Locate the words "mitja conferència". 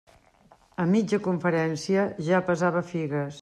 0.93-2.09